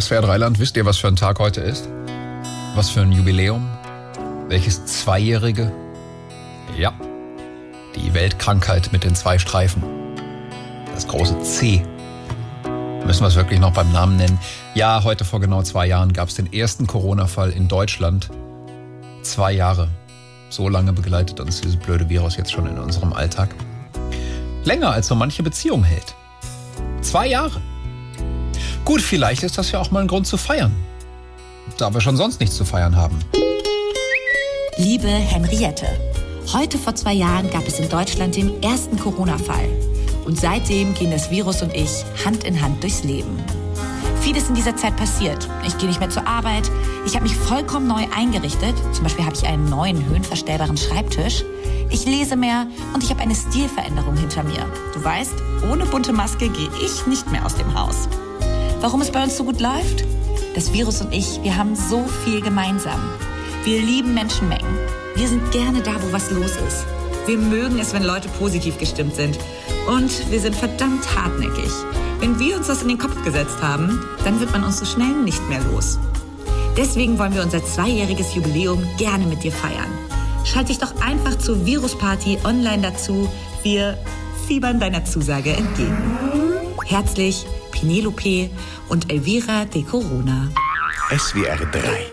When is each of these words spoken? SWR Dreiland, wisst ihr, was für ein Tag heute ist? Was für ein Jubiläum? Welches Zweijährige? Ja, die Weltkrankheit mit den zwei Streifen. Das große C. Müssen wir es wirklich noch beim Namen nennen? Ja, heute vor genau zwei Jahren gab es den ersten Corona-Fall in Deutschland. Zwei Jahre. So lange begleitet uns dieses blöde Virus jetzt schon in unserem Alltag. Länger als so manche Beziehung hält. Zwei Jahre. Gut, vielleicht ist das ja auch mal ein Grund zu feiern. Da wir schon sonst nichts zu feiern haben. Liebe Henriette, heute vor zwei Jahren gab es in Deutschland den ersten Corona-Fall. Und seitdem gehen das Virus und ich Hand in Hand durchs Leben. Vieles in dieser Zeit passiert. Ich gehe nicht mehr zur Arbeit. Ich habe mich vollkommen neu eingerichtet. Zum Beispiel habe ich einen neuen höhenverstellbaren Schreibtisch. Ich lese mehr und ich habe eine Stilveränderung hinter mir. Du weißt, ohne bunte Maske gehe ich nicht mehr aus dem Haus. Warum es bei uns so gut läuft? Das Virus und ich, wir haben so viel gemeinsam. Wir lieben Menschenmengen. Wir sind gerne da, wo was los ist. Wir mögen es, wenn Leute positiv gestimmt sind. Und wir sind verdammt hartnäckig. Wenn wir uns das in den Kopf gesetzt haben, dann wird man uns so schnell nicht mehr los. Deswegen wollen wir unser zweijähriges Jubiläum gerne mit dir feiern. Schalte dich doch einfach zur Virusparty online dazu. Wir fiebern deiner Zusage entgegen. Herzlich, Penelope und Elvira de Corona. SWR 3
SWR 0.00 0.20
Dreiland, 0.20 0.58
wisst 0.58 0.76
ihr, 0.76 0.84
was 0.84 0.98
für 0.98 1.08
ein 1.08 1.16
Tag 1.16 1.38
heute 1.38 1.60
ist? 1.60 1.88
Was 2.74 2.90
für 2.90 3.00
ein 3.00 3.12
Jubiläum? 3.12 3.66
Welches 4.48 4.84
Zweijährige? 4.84 5.72
Ja, 6.76 6.92
die 7.94 8.12
Weltkrankheit 8.12 8.92
mit 8.92 9.04
den 9.04 9.14
zwei 9.14 9.38
Streifen. 9.38 9.82
Das 10.92 11.08
große 11.08 11.40
C. 11.42 11.82
Müssen 13.06 13.22
wir 13.22 13.28
es 13.28 13.36
wirklich 13.36 13.60
noch 13.60 13.72
beim 13.72 13.90
Namen 13.92 14.16
nennen? 14.16 14.38
Ja, 14.74 15.02
heute 15.04 15.24
vor 15.24 15.40
genau 15.40 15.62
zwei 15.62 15.86
Jahren 15.86 16.12
gab 16.12 16.28
es 16.28 16.34
den 16.34 16.52
ersten 16.52 16.86
Corona-Fall 16.86 17.50
in 17.50 17.68
Deutschland. 17.68 18.28
Zwei 19.22 19.52
Jahre. 19.52 19.88
So 20.50 20.68
lange 20.68 20.92
begleitet 20.92 21.40
uns 21.40 21.60
dieses 21.60 21.76
blöde 21.76 22.08
Virus 22.08 22.36
jetzt 22.36 22.52
schon 22.52 22.66
in 22.66 22.78
unserem 22.78 23.12
Alltag. 23.12 23.54
Länger 24.64 24.90
als 24.90 25.06
so 25.06 25.14
manche 25.14 25.42
Beziehung 25.42 25.84
hält. 25.84 26.14
Zwei 27.00 27.28
Jahre. 27.28 27.60
Gut, 28.86 29.02
vielleicht 29.02 29.42
ist 29.42 29.58
das 29.58 29.72
ja 29.72 29.80
auch 29.80 29.90
mal 29.90 30.02
ein 30.02 30.06
Grund 30.06 30.28
zu 30.28 30.36
feiern. 30.36 30.72
Da 31.76 31.92
wir 31.92 32.00
schon 32.00 32.16
sonst 32.16 32.38
nichts 32.38 32.56
zu 32.56 32.64
feiern 32.64 32.94
haben. 32.94 33.18
Liebe 34.76 35.08
Henriette, 35.08 35.88
heute 36.52 36.78
vor 36.78 36.94
zwei 36.94 37.12
Jahren 37.12 37.50
gab 37.50 37.66
es 37.66 37.80
in 37.80 37.88
Deutschland 37.88 38.36
den 38.36 38.62
ersten 38.62 38.96
Corona-Fall. 38.96 39.68
Und 40.24 40.38
seitdem 40.38 40.94
gehen 40.94 41.10
das 41.10 41.32
Virus 41.32 41.62
und 41.62 41.74
ich 41.74 42.04
Hand 42.24 42.44
in 42.44 42.62
Hand 42.62 42.80
durchs 42.80 43.02
Leben. 43.02 43.42
Vieles 44.20 44.48
in 44.48 44.54
dieser 44.54 44.76
Zeit 44.76 44.96
passiert. 44.96 45.48
Ich 45.66 45.76
gehe 45.78 45.88
nicht 45.88 45.98
mehr 45.98 46.10
zur 46.10 46.28
Arbeit. 46.28 46.70
Ich 47.06 47.16
habe 47.16 47.24
mich 47.24 47.34
vollkommen 47.34 47.88
neu 47.88 48.06
eingerichtet. 48.16 48.76
Zum 48.92 49.02
Beispiel 49.02 49.24
habe 49.24 49.34
ich 49.34 49.48
einen 49.48 49.68
neuen 49.68 50.06
höhenverstellbaren 50.06 50.76
Schreibtisch. 50.76 51.42
Ich 51.90 52.04
lese 52.04 52.36
mehr 52.36 52.68
und 52.94 53.02
ich 53.02 53.10
habe 53.10 53.20
eine 53.20 53.34
Stilveränderung 53.34 54.16
hinter 54.16 54.44
mir. 54.44 54.64
Du 54.94 55.02
weißt, 55.02 55.34
ohne 55.72 55.86
bunte 55.86 56.12
Maske 56.12 56.48
gehe 56.48 56.70
ich 56.84 57.04
nicht 57.08 57.28
mehr 57.32 57.44
aus 57.44 57.56
dem 57.56 57.74
Haus. 57.74 58.08
Warum 58.86 59.00
es 59.00 59.10
bei 59.10 59.24
uns 59.24 59.36
so 59.36 59.42
gut 59.42 59.60
läuft? 59.60 60.04
Das 60.54 60.72
Virus 60.72 61.00
und 61.00 61.12
ich, 61.12 61.42
wir 61.42 61.56
haben 61.56 61.74
so 61.74 62.04
viel 62.24 62.40
gemeinsam. 62.40 63.00
Wir 63.64 63.82
lieben 63.82 64.14
Menschenmengen. 64.14 64.78
Wir 65.16 65.26
sind 65.26 65.50
gerne 65.50 65.82
da, 65.82 65.94
wo 66.00 66.12
was 66.12 66.30
los 66.30 66.52
ist. 66.52 66.86
Wir 67.26 67.36
mögen 67.36 67.80
es, 67.80 67.92
wenn 67.92 68.04
Leute 68.04 68.28
positiv 68.38 68.78
gestimmt 68.78 69.16
sind. 69.16 69.40
Und 69.88 70.30
wir 70.30 70.38
sind 70.38 70.54
verdammt 70.54 71.04
hartnäckig. 71.16 71.68
Wenn 72.20 72.38
wir 72.38 72.56
uns 72.56 72.68
das 72.68 72.82
in 72.82 72.86
den 72.86 72.98
Kopf 72.98 73.24
gesetzt 73.24 73.60
haben, 73.60 74.04
dann 74.22 74.38
wird 74.38 74.52
man 74.52 74.62
uns 74.62 74.78
so 74.78 74.84
schnell 74.84 75.20
nicht 75.24 75.42
mehr 75.48 75.62
los. 75.72 75.98
Deswegen 76.76 77.18
wollen 77.18 77.34
wir 77.34 77.42
unser 77.42 77.64
zweijähriges 77.64 78.36
Jubiläum 78.36 78.80
gerne 78.98 79.26
mit 79.26 79.42
dir 79.42 79.50
feiern. 79.50 79.90
Schalte 80.44 80.68
dich 80.68 80.78
doch 80.78 80.94
einfach 81.00 81.36
zur 81.38 81.66
Virusparty 81.66 82.38
online 82.44 82.82
dazu. 82.82 83.28
Wir 83.64 83.98
fiebern 84.46 84.78
deiner 84.78 85.04
Zusage 85.04 85.54
entgegen. 85.54 85.96
Herzlich, 86.84 87.46
Penelope 87.78 88.48
und 88.88 89.10
Elvira 89.12 89.66
de 89.66 89.82
Corona. 89.82 90.48
SWR 91.10 91.66
3 91.70 92.04